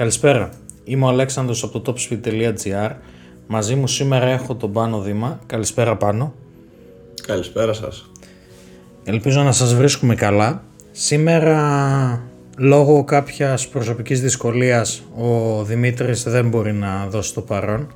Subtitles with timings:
[0.00, 0.48] Καλησπέρα.
[0.84, 2.90] Είμαι ο Αλέξανδρος από το topspeed.gr.
[3.46, 5.40] Μαζί μου σήμερα έχω τον Πάνο Δήμα.
[5.46, 6.34] Καλησπέρα Πάνο.
[7.26, 8.10] Καλησπέρα σας.
[9.04, 10.62] Ελπίζω να σας βρίσκουμε καλά.
[10.90, 12.22] Σήμερα
[12.58, 17.94] λόγω κάποιας προσωπικής δυσκολίας ο Δημήτρης δεν μπορεί να δώσει το παρόν.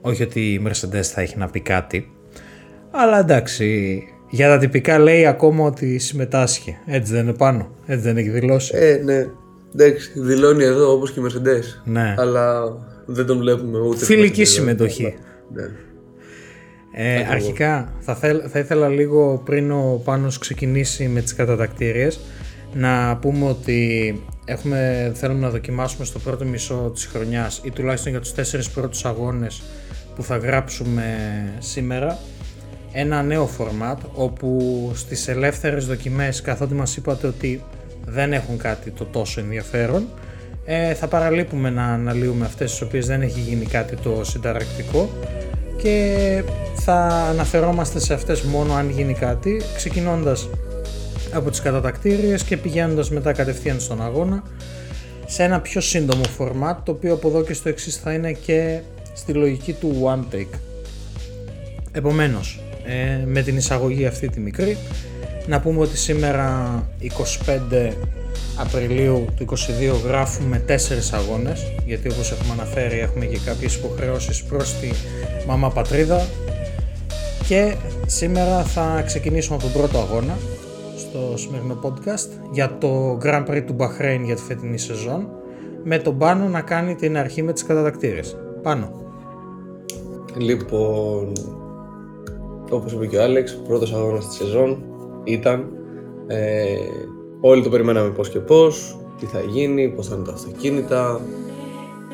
[0.00, 2.12] Όχι ότι η Mercedes θα έχει να πει κάτι.
[2.90, 6.76] Αλλά εντάξει, για τα τυπικά λέει ακόμα ότι συμμετάσχει.
[6.86, 7.70] Έτσι δεν είναι πάνω.
[7.86, 9.26] Έτσι δεν έχει δηλώσει; Ε, ναι.
[9.74, 11.64] Εντάξει, δηλώνει εδώ όπως και η Mercedes.
[11.84, 12.14] Ναι.
[12.18, 14.04] Αλλά δεν τον βλέπουμε ούτε.
[14.04, 14.60] Φιλική στη Mercedes.
[14.60, 15.14] συμμετοχή.
[15.52, 15.62] Ναι.
[16.92, 22.20] Ε, αρχικά θα, θέλ- θα ήθελα λίγο πριν ο Πάνος ξεκινήσει με τις κατατακτήριες
[22.74, 28.20] να πούμε ότι έχουμε, θέλουμε να δοκιμάσουμε στο πρώτο μισό της χρονιάς ή τουλάχιστον για
[28.20, 29.62] τους τέσσερις πρώτους αγώνες
[30.16, 31.04] που θα γράψουμε
[31.58, 32.18] σήμερα
[32.92, 37.62] ένα νέο format όπου στις ελεύθερες δοκιμές καθότι μας είπατε ότι
[38.10, 40.08] δεν έχουν κάτι το τόσο ενδιαφέρον
[40.64, 45.10] ε, θα παραλείπουμε να αναλύουμε αυτές τις οποίες δεν έχει γίνει κάτι το συνταρακτικό
[45.76, 46.42] και
[46.74, 46.94] θα
[47.30, 50.48] αναφερόμαστε σε αυτές μόνο αν γίνει κάτι ξεκινώντας
[51.32, 54.42] από τις κατατακτήριες και πηγαίνοντας μετά κατευθείαν στον αγώνα
[55.26, 58.80] σε ένα πιο σύντομο format το οποίο από εδώ και στο εξής θα είναι και
[59.14, 60.58] στη λογική του one take.
[61.92, 64.76] Επομένως, ε, με την εισαγωγή αυτή τη μικρή,
[65.48, 66.72] να πούμε ότι σήμερα
[67.80, 67.92] 25
[68.56, 69.54] Απριλίου του 22
[70.06, 70.72] γράφουμε 4
[71.12, 74.88] αγώνες, γιατί όπως έχουμε αναφέρει έχουμε και κάποιες υποχρεώσεις προς τη
[75.46, 76.26] μαμά πατρίδα
[77.48, 77.74] και
[78.06, 80.38] σήμερα θα ξεκινήσουμε από τον πρώτο αγώνα
[80.96, 85.28] στο σημερινό podcast για το Grand Prix του Bahrain για τη φετινή σεζόν
[85.84, 88.36] με τον Πάνο να κάνει την αρχή με τις κατατακτήρες.
[88.62, 88.90] Πάνω.
[90.36, 91.32] Λοιπόν,
[92.70, 94.87] όπως είπε και ο Άλεξ, πρώτος αγώνας της σεζόν
[95.24, 95.66] ήταν.
[96.26, 96.76] Ε,
[97.40, 101.20] όλοι το περιμέναμε πώς και πώς, τι θα γίνει, πώς θα είναι τα αυτοκίνητα,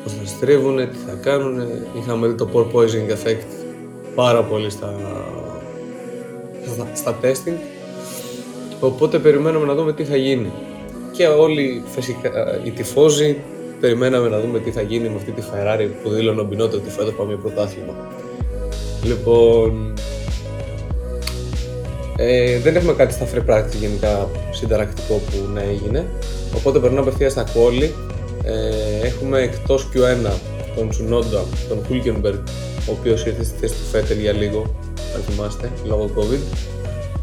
[0.03, 1.87] πώς θα στρίβουνε, τι θα κάνουνε.
[1.97, 3.45] Είχαμε δει το porpoising effect
[4.15, 4.93] πάρα πολύ στα,
[6.73, 7.57] στα, στα testing.
[8.79, 10.51] Οπότε περιμέναμε να δούμε τι θα γίνει.
[11.11, 13.37] Και όλοι φυσικά οι τυφώζοι
[13.79, 16.89] περιμέναμε να δούμε τι θα γίνει με αυτή τη Ferrari που δήλωνε ο Μπινότο ότι
[16.89, 17.93] φέτος πάμε για πρωτάθλημα.
[19.03, 19.93] Λοιπόν,
[22.17, 26.05] ε, δεν έχουμε κάτι στα free practice γενικά συνταρακτικό που να έγινε.
[26.55, 27.89] Οπότε περνάμε απευθείας στα quali.
[28.43, 30.31] Ε, έχουμε εκτός Q1
[30.75, 32.39] τον Tsunoda, τον Hulkenberg,
[32.89, 34.75] ο οποίος ήρθε στη θέση του Φέτελ για λίγο,
[35.15, 36.57] αν θυμάστε, λόγω COVID.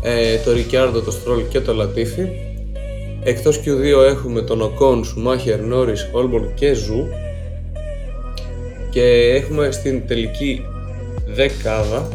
[0.03, 2.29] Ε, το Ricciardo, το Stroll και το Latifi.
[3.25, 7.07] Εκτός Q2 έχουμε τον Ocon, Schumacher, Norris, Albon και Ζου.
[8.91, 10.65] Και έχουμε στην τελική
[11.27, 12.09] δεκάδα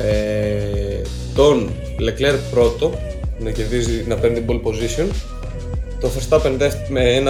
[0.00, 1.02] ε,
[1.34, 2.92] τον Leclerc πρώτο
[3.38, 5.06] να κερδίζει, να παίρνει την pole position.
[6.00, 7.22] Το Verstappen δεύτερο με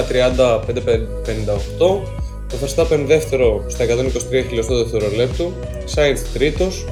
[1.79, 5.53] 1.30-5.58 το Verstappen δεύτερο στα 123 χιλιοστό δευτερολέπτου.
[5.95, 6.85] Sainz τρίτος.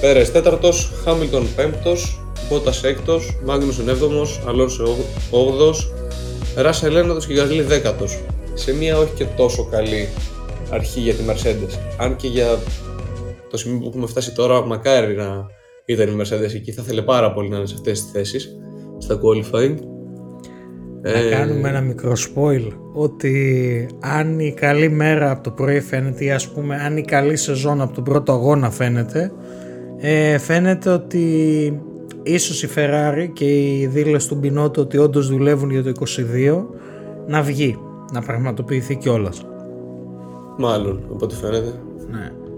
[0.00, 2.18] Πέρες τέταρτος, Hamilton πέμπτος.
[2.50, 4.96] Bottas έκτος, Magnussen έβδομος, Alonso
[5.30, 5.92] όγδος.
[6.56, 8.18] Russell ένατος και Gasly δέκατος.
[8.54, 10.08] Σε μια όχι και τόσο καλή
[10.70, 11.78] αρχή για τη Mercedes.
[11.96, 12.58] Αν και για
[13.50, 15.46] το σημείο που έχουμε φτάσει τώρα, μακάρι να
[15.84, 16.72] ήταν η Mercedes εκεί.
[16.72, 18.56] Θα ήθελε πάρα πολύ να είναι σε αυτές τις θέσεις,
[18.98, 19.74] στα qualifying.
[21.02, 26.24] Να Ε, κάνουμε ένα μικρό spoil ότι αν η καλή μέρα από το πρωί φαίνεται
[26.24, 29.32] ή ας πούμε αν η καλή σεζόν από τον πρώτο αγώνα φαίνεται
[29.96, 31.22] ε, φαίνεται ότι
[32.22, 35.92] ίσως η Ferrari και οι δήλες του Μπινότο ότι όντως δουλεύουν για το
[36.46, 36.64] 22
[37.26, 37.78] να βγει,
[38.12, 39.46] να πραγματοποιηθεί κιόλας.
[40.58, 41.72] Μάλλον, από ό,τι φαίνεται.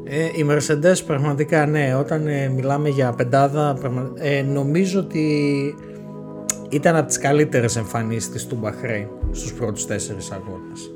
[0.08, 0.14] Ναι.
[0.14, 5.24] Ε, η Mercedes πραγματικά ναι, όταν ε, μιλάμε για πεντάδα πραγμα- ε, νομίζω ότι
[6.68, 10.90] ήταν από τις καλύτερες εμφανίσεις της του Bahrain στους πρώτους τέσσερις αγώνες.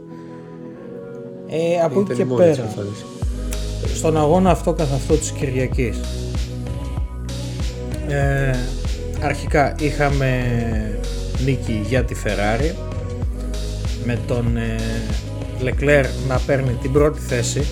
[1.48, 3.04] Ε, από εκεί Ήταν και η μόνη της πέρα, εμφάνιση.
[3.94, 6.00] στον αγώνα αυτό καθ' αυτό της Κυριακής.
[8.08, 8.56] Ε,
[9.22, 10.28] αρχικά είχαμε
[11.44, 12.74] νίκη για τη Ferrari
[14.04, 14.76] με τον ε,
[15.64, 17.62] Leclerc να παίρνει την πρώτη θέση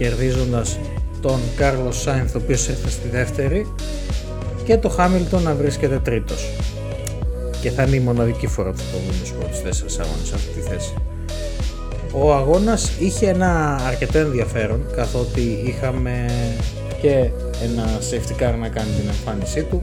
[0.00, 0.78] κερδίζοντας
[1.20, 3.66] τον Carlos Sainz ο οποίος ήρθε στη δεύτερη
[4.64, 6.50] και το Hamilton να βρίσκεται τρίτος
[7.60, 10.34] και θα είναι η μοναδική φορά που θα το δούμε στους πρώτους τέσσερις αγώνες σε
[10.34, 10.94] αυτή τη θέση.
[12.12, 16.30] Ο αγώνας είχε ένα αρκετό ενδιαφέρον καθότι είχαμε
[17.00, 17.30] και
[17.62, 19.82] ένα safety car να κάνει την εμφάνισή του.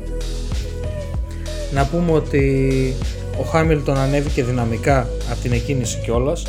[1.73, 2.93] Να πούμε ότι
[3.39, 6.43] ο Χάμιλτον ανέβηκε δυναμικά από την εκκίνηση κιόλας.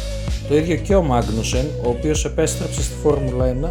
[0.48, 3.68] Το ίδιο και ο Μάγνουσεν, ο οποίος επέστρεψε στη Φόρμουλα 1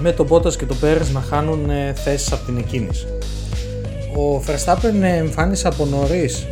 [0.00, 3.06] με τον Bottas και τον Πέρες να χάνουν ε, θέσεις από την εκκίνηση.
[4.16, 6.46] Ο Verstappen ε, εμφάνισε από νωρίς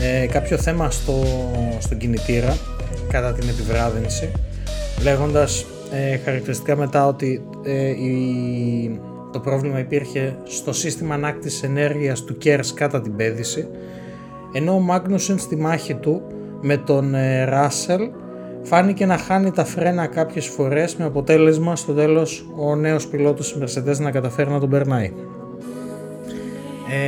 [0.00, 1.22] ε, κάποιο θέμα στο,
[1.78, 2.56] στον κινητήρα
[3.08, 4.30] κατά την επιβράδυνση
[5.02, 9.00] λέγοντας ε, χαρακτηριστικά μετά ότι ε, η,
[9.32, 13.68] το πρόβλημα υπήρχε στο σύστημα ανάκτησης ενέργειας του Κέρς κατά την πέδηση
[14.52, 16.22] ενώ ο Μάγνουσεν στη μάχη του
[16.60, 18.10] με τον ε, Ράσελ
[18.62, 23.78] φάνηκε να χάνει τα φρένα κάποιες φορές με αποτέλεσμα στο τέλος ο νέος πιλότος της
[23.78, 25.12] Mercedes να καταφέρει να τον περνάει.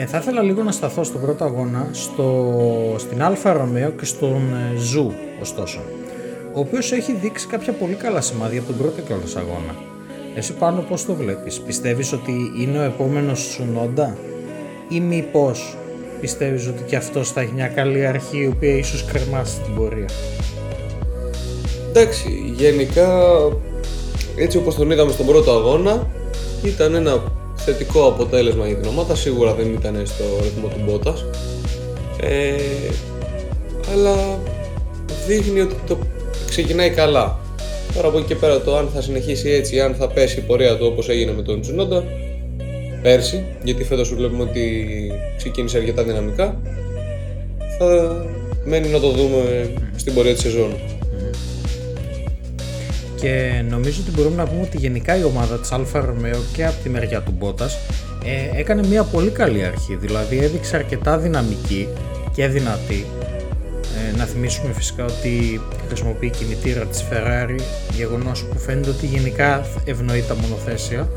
[0.01, 2.55] Ε, θα ήθελα λίγο να σταθώ στον πρώτο αγώνα στο,
[2.97, 5.81] στην Άλφα Ρομέο και στον ε, Ζου ωστόσο
[6.55, 9.75] ο οποίος έχει δείξει κάποια πολύ καλά σημάδια από τον πρώτο κιόλας αγώνα.
[10.35, 14.17] Εσύ Πάνο πώς το βλέπεις, πιστεύεις ότι είναι ο επόμενος Τσουνόντα
[14.89, 15.77] ή μήπως
[16.21, 20.09] πιστεύεις ότι και αυτός θα έχει μια καλή αρχή η οποία ίσως κρεμάσει την πορεία;
[21.89, 23.29] Εντάξει, γενικά
[24.37, 26.07] έτσι όπως τον είδαμε στον πρώτο αγώνα
[26.63, 27.23] ήταν ένα
[27.57, 31.25] θετικό αποτέλεσμα για την ομάδα, σίγουρα δεν ήταν στο ρυθμό του Μπότας
[32.21, 32.53] ε,
[33.93, 34.39] αλλά
[35.27, 35.99] δείχνει ότι το
[36.49, 37.39] ξεκινάει καλά.
[37.95, 40.77] Τώρα από εκεί και πέρα το αν θα συνεχίσει έτσι, αν θα πέσει η πορεία
[40.77, 42.05] του όπως έγινε με τον Τσουνόντα
[43.03, 44.87] πέρσι, γιατί φέτος σου βλέπουμε ότι
[45.37, 46.61] ξεκίνησε αρκετά δυναμικά,
[47.79, 48.17] θα
[48.65, 50.77] μένει να το δούμε στην πορεία της σεζόν.
[53.21, 56.83] Και νομίζω ότι μπορούμε να πούμε ότι γενικά η ομάδα της Άλφα Ρομέο και από
[56.83, 57.79] τη μεριά του Μπότας
[58.25, 61.89] ε, έκανε μια πολύ καλή αρχή, δηλαδή έδειξε αρκετά δυναμική
[62.35, 63.07] και δυνατή.
[64.13, 67.61] Ε, να θυμίσουμε φυσικά ότι χρησιμοποιεί κινητήρα της Ferrari,
[67.95, 71.09] γεγονός που φαίνεται ότι γενικά ευνοεί τα μονοθέσια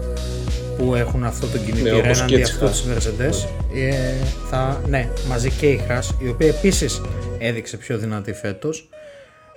[0.78, 3.48] που έχουν αυτό το κινητήρα ναι, έναντι αυτού της Mercedes.
[3.76, 7.02] Ε, θα, ναι, μαζί και η Haas, η οποία επίσης
[7.38, 8.90] έδειξε πιο δυνατή φέτος.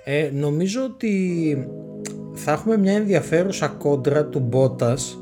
[0.03, 1.67] Ε, νομίζω ότι
[2.33, 5.17] θα έχουμε μια ενδιαφέρουσα κόντρα του Bottas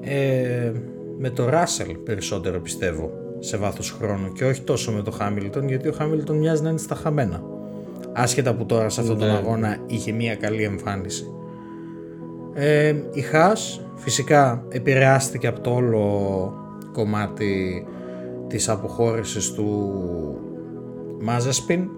[0.00, 0.72] ε,
[1.18, 5.88] με το Russell περισσότερο πιστεύω σε βάθος χρόνου και όχι τόσο με το Χάμιλτον γιατί
[5.88, 7.42] ο Χάμιλτον μοιάζει να είναι στα χαμένα
[8.12, 9.34] άσχετα που τώρα σε αυτόν τον ναι.
[9.34, 11.24] αγώνα είχε μια καλή εμφάνιση
[12.54, 16.52] ε, η Χάς φυσικά επηρεάστηκε από το όλο
[16.92, 17.86] κομμάτι
[18.46, 20.00] της αποχώρησης του
[21.20, 21.88] Μάζασπιν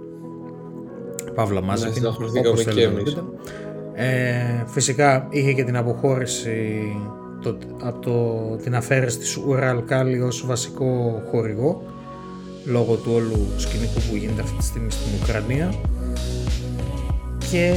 [1.35, 3.23] Παύλα ναι, Μάζασπιν όπως θέλετε
[3.95, 6.83] ε, φυσικά είχε και την αποχώρηση
[7.43, 11.83] το, από το, την αφαίρεση της Ουραλκάλη ως βασικό χορηγό
[12.65, 15.75] λόγω του όλου σκηνικού που γίνεται αυτή τη στιγμή στην Ουκρανία
[17.51, 17.75] και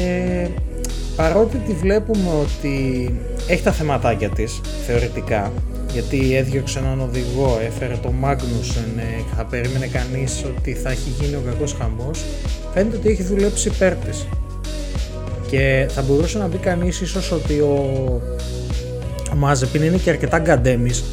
[1.15, 3.09] παρότι τη βλέπουμε ότι
[3.47, 5.51] έχει τα θεματάκια της θεωρητικά
[5.91, 11.35] γιατί έδιωξε έναν οδηγό, έφερε το Μάγνουσεν, ε, θα περίμενε κανείς ότι θα έχει γίνει
[11.35, 12.23] ο κακός χαμός
[12.73, 14.27] φαίνεται ότι έχει δουλέψει υπέρ της.
[15.49, 18.21] Και θα μπορούσε να πει κανείς ίσως ότι ο
[19.31, 21.03] ο Μάζεπιν είναι και αρκετά γκαντέμις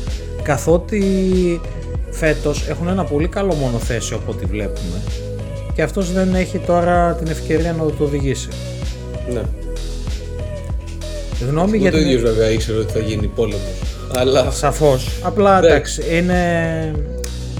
[0.43, 1.03] καθότι
[2.11, 5.03] φέτος έχουν ένα πολύ καλό μονοθέσιο από ό,τι βλέπουμε
[5.77, 8.49] και αυτός δεν έχει τώρα την ευκαιρία να το οδηγήσει.
[9.33, 9.43] Ναι.
[11.49, 13.83] Γνώμη για το ίδιος βέβαια ήξερε ότι θα γίνει πόλεμος.
[14.15, 14.51] Αλλά...
[14.51, 15.21] Σαφώς.
[15.23, 15.67] Απλά ναι.
[15.67, 16.93] εντάξει, είναι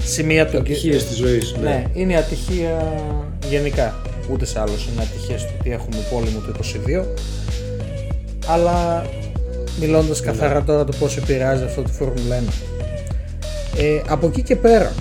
[0.03, 1.55] σημεία του Ατυχίες της ζωής.
[1.61, 1.69] Ναι.
[1.69, 2.93] ναι, είναι ατυχία
[3.49, 3.95] γενικά.
[4.31, 6.53] Ούτε σε άλλους είναι ατυχία στο ότι έχουμε πόλεμο το
[7.01, 7.05] 22.
[8.47, 9.05] Αλλά
[9.79, 12.53] μιλώντας καθαρά τώρα το πώς επηρεάζει αυτό τη Φόρμουλα 1.
[13.77, 14.91] Ε, από εκεί και πέρα,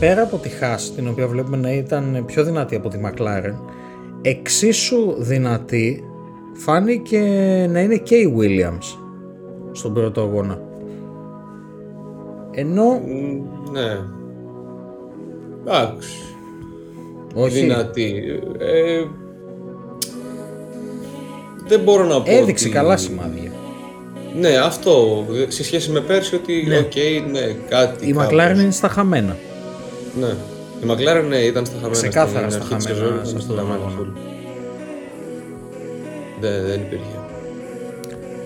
[0.00, 3.54] πέρα από τη Haas, την οποία βλέπουμε να ήταν πιο δυνατή από τη McLaren,
[4.22, 6.04] εξίσου δυνατή
[6.52, 7.18] φάνηκε
[7.70, 8.98] να είναι και η Williams
[9.72, 10.60] στον πρώτο αγώνα.
[12.50, 13.00] Ενώ...
[13.72, 13.98] Ναι.
[15.66, 16.18] Εντάξει.
[17.34, 17.60] Όχι.
[17.60, 18.22] Δυνατή.
[18.58, 19.04] Ε,
[21.66, 22.30] δεν μπορώ να πω.
[22.30, 23.50] Έδειξε καλά σημάδια.
[24.40, 25.26] Ναι, αυτό.
[25.48, 26.78] Σε σχέση με πέρσι ότι ναι.
[26.78, 26.94] οκ,
[27.30, 28.06] ναι, κάτι.
[28.06, 29.36] Η McLaren είναι στα χαμένα.
[30.18, 30.36] Ναι.
[30.82, 32.00] Η McLaren ναι, ήταν στα χαμένα.
[32.00, 33.24] Ξεκάθαρα στα χαμένα.
[33.24, 33.62] Σε αυτό το
[36.40, 37.04] Δεν, δεν υπήρχε.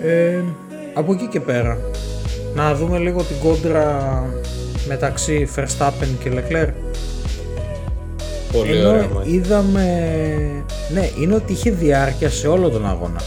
[0.02, 0.42] Ε,
[0.94, 1.78] από εκεί και πέρα,
[2.54, 4.24] να δούμε λίγο την κόντρα
[4.86, 6.72] μεταξύ Verstappen και Leclerc.
[8.52, 9.84] Πολύ Ενώ ωραία είδαμε
[10.92, 13.20] ναι, είναι ότι είχε διάρκεια σε όλο τον αγώνα.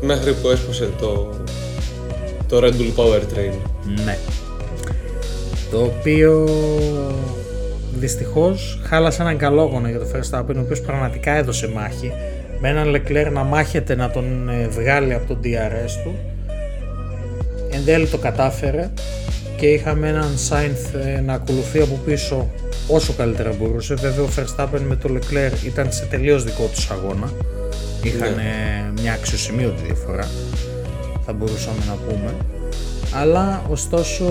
[0.00, 1.28] Μέχρι που έσπασε το,
[2.48, 3.54] το Red Bull Power Train.
[4.04, 4.18] Ναι.
[5.72, 6.48] Το οποίο
[7.98, 12.12] δυστυχώς χάλασε έναν καλό αγώνα για το Verstappen, ο οποίος πραγματικά έδωσε μάχη.
[12.60, 16.14] Με έναν Leclerc να μάχεται να τον ε, βγάλει από τον DRS του.
[17.70, 18.90] Εν τέλει το κατάφερε
[19.56, 22.50] και είχαμε έναν Sainz ε, να ακολουθεί από πίσω
[22.88, 23.94] όσο καλύτερα μπορούσε.
[23.94, 27.32] Βέβαια ο Verstappen με το Leclerc ήταν σε τελείως δικό τους αγώνα.
[28.02, 29.02] Είχαν ναι.
[29.02, 30.28] μια αξιοσημείωτη διαφορά,
[31.26, 32.34] θα μπορούσαμε να πούμε.
[33.14, 34.24] Αλλά ωστόσο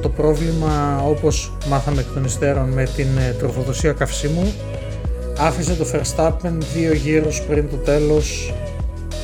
[0.00, 4.52] το πρόβλημα όπως μάθαμε εκ των υστέρων με την ε, τροφοδοσία καυσίμου
[5.38, 8.54] άφησε το Verstappen δύο γύρους πριν το τέλος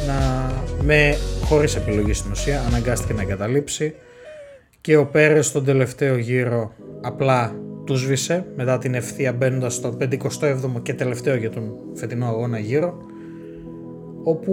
[0.06, 0.50] να,
[0.82, 3.94] με, χωρίς επιλογή στην ουσία, αναγκάστηκε να εγκαταλείψει.
[4.80, 7.54] Και ο Πέρες στον τελευταίο γύρο απλά
[7.84, 12.96] του σβήσε μετά την ευθεία μπαίνοντας στο 57ο και τελευταίο για τον φετινό αγώνα γύρο
[14.24, 14.52] όπου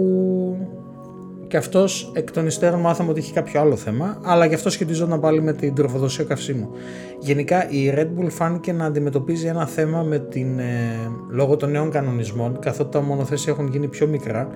[1.50, 5.20] και αυτός εκ των υστέρων μάθαμε ότι είχε κάποιο άλλο θέμα, αλλά και αυτό σχετιζόταν
[5.20, 6.68] πάλι με την τροφοδοσία καυσίμου.
[7.18, 10.64] Γενικά η Red Bull φάνηκε να αντιμετωπίζει ένα θέμα με την, ε,
[11.30, 14.48] λόγω των νέων κανονισμών, καθότι τα μονοθέσια έχουν γίνει πιο μικρά,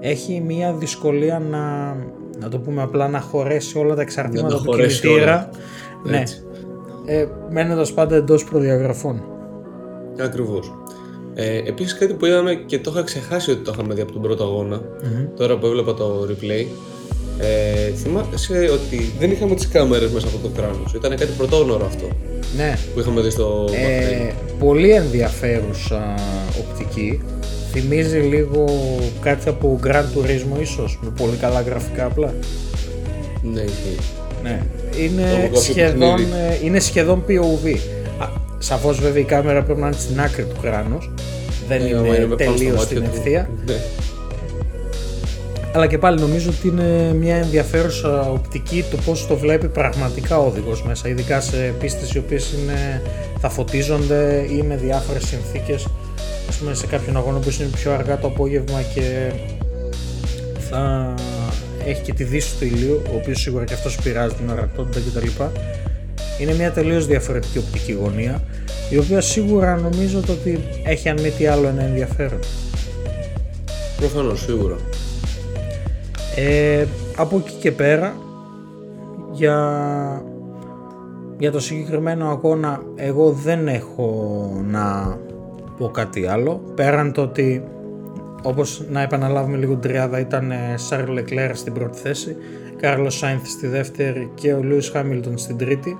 [0.00, 1.94] έχει μια δυσκολία να,
[2.40, 5.48] να το πούμε απλά, να χωρέσει όλα τα εξαρτήματα του κινητήρα.
[6.04, 6.22] Ναι,
[7.06, 9.22] ε, μένοντας πάντα εντός προδιαγραφών.
[10.20, 10.72] Ακριβώς.
[11.38, 14.22] Ε, Επίσης κάτι που είδαμε και το είχα ξεχάσει ότι το είχαμε δει από τον
[14.22, 14.66] πρώτο
[15.36, 16.66] τώρα που έβλεπα το replay.
[17.38, 22.08] Ε, θυμάσαι ότι δεν είχαμε τις κάμερες μέσα από το κράνος, ήταν κάτι πρωτόγνωρο αυτό.
[22.56, 22.78] Ναι.
[22.94, 26.14] Που είχαμε δει στο ε, Πολύ ενδιαφέρουσα
[26.58, 27.20] οπτική.
[27.72, 28.64] Θυμίζει λίγο
[29.20, 32.34] κάτι από Grand Turismo ίσως, με πολύ καλά γραφικά απλά.
[33.42, 33.98] Ναι, ισχύει.
[34.42, 34.62] Ναι.
[34.98, 37.76] Είναι σχεδόν, ε, είναι σχεδόν POV.
[38.58, 41.10] Σαφώς βέβαια η κάμερα πρέπει να είναι στην άκρη του κράνους.
[41.68, 43.50] Δεν ε, είναι, είναι τελείως στην ευθεία.
[43.66, 43.76] Ναι.
[45.72, 50.46] Αλλά και πάλι νομίζω ότι είναι μια ενδιαφέρουσα οπτική το πώς το βλέπει πραγματικά ο
[50.46, 51.08] οδηγός μέσα.
[51.08, 52.54] Ειδικά σε πίστες οι οποίες
[53.40, 55.84] θα φωτίζονται ή με διάφορες συνθήκες.
[56.50, 59.32] Α πούμε σε κάποιον αγώνα που είναι πιο αργά το απόγευμα και
[60.70, 61.14] θα
[61.86, 65.26] έχει και τη δύση του ηλίου, ο οποίος σίγουρα και αυτός πειράζει την ορατότητα κτλ
[66.40, 68.42] είναι μια τελείως διαφορετική οπτική γωνία
[68.90, 72.38] η οποία σίγουρα νομίζω ότι έχει αν μη τι άλλο ένα ενδιαφέρον.
[73.96, 74.76] Προφανώς, σίγουρα.
[76.36, 78.16] Ε, από εκεί και πέρα
[79.32, 80.22] για,
[81.38, 85.18] για το συγκεκριμένο αγώνα εγώ δεν έχω να
[85.78, 87.64] πω κάτι άλλο πέραν το ότι
[88.42, 92.36] όπως να επαναλάβουμε λίγο την τριάδα ήταν Σάρλ Λεκλέρ στην πρώτη θέση
[92.80, 95.96] Κάρλο Σάινθ στη δεύτερη και ο Λούις Χάμιλτον στην τρίτη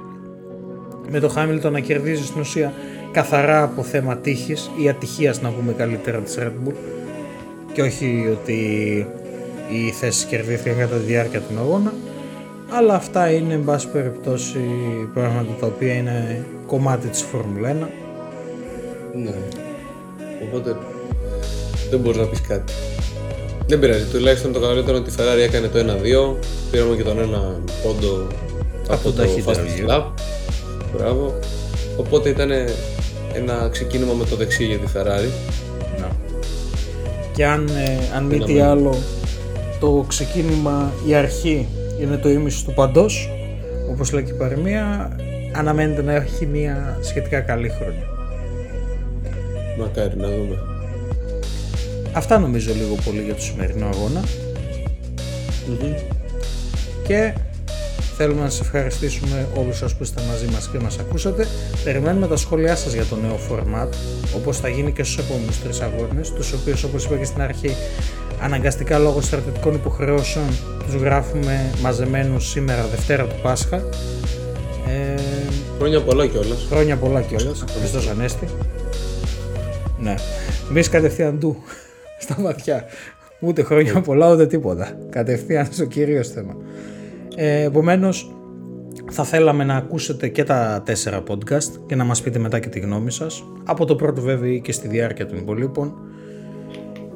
[1.10, 2.72] με το Χάμιλτον να κερδίζεις στην ουσία
[3.12, 6.75] καθαρά από θέμα τύχης ή ατυχίας να πούμε καλύτερα της Red Bull.
[7.72, 8.60] Και όχι ότι
[9.70, 11.92] οι θέσει κερδίθηκαν κατά τη διάρκεια του αγώνα
[12.70, 14.60] αλλά αυτά είναι εν πάση περιπτώσει
[15.14, 17.75] πράγματα τα οποία είναι κομμάτι της Φόρμουλα 1
[19.14, 19.34] Ναι.
[20.48, 20.76] Οπότε
[21.90, 22.72] δεν μπορείς να πεις κάτι.
[23.66, 27.18] Δεν πειράζει, τουλάχιστον το καλύτερο είναι ότι η Ferrari έκανε το 1-2 πήραμε και τον
[27.18, 28.26] ένα πόντο
[28.88, 30.04] από, από το Fast Lap
[30.96, 31.38] Μπράβο.
[31.96, 32.50] Οπότε ήταν
[33.34, 35.30] ένα ξεκίνημα με το δεξί για τη Ferrari.
[36.00, 36.08] Να.
[37.34, 38.94] Και αν, ε, αν μη τι άλλο,
[39.80, 41.66] το ξεκίνημα, η αρχή
[42.00, 43.30] είναι το ίμιση του παντός,
[43.90, 45.16] όπως λέει και η παροιμία,
[45.52, 48.06] αναμένεται να έχει μια σχετικά καλή χρονιά.
[49.78, 50.58] Μακάρι να δούμε.
[52.12, 53.90] Αυτά νομίζω λίγο πολύ για το σημερινό
[57.06, 57.32] Και
[58.16, 61.46] Θέλουμε να σας ευχαριστήσουμε όλους σας που είστε μαζί μας και μας ακούσατε.
[61.85, 63.88] Περιμένουμε τα σχόλιά σας για το νέο format,
[64.37, 67.70] όπως θα γίνει και στους επόμενους τρεις αγώνες, τους οποίους όπως είπα και στην αρχή
[68.40, 70.46] αναγκαστικά λόγω στρατιωτικών υποχρεώσεων
[70.85, 73.76] τους γράφουμε μαζεμένους σήμερα Δευτέρα του Πάσχα.
[74.88, 75.20] Ε,
[75.78, 76.66] χρόνια πολλά κιόλας.
[76.70, 77.64] Χρόνια πολλά κιόλας.
[77.78, 78.49] Χριστός Ανέστη.
[79.99, 80.14] Ναι.
[80.73, 81.56] Μη κατευθείαν του
[82.18, 82.85] στα βαθιά.
[83.40, 84.99] Ούτε χρόνια πολλά ούτε τίποτα.
[85.11, 86.56] Κατευθείαν στο κυρίως θέμα.
[87.36, 88.36] Ε, Επομένως,
[89.10, 92.78] θα θέλαμε να ακούσετε και τα τέσσερα podcast και να μας πείτε μετά και τη
[92.80, 93.44] γνώμη σας.
[93.64, 95.94] Από το πρώτο βέβαια και στη διάρκεια των υπολείπων.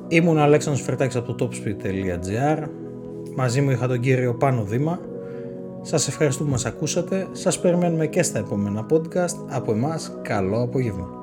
[0.09, 2.65] Ήμουν ο Αλέξανδρος Φερτάκης από το topspeed.gr.
[3.37, 5.01] Μαζί μου είχα τον κύριο Πάνο Δήμα.
[5.83, 7.27] Σας ευχαριστούμε που μας ακούσατε.
[7.33, 9.47] Σας περιμένουμε και στα επόμενα podcast.
[9.49, 11.20] Από εμάς, καλό απόγευμα.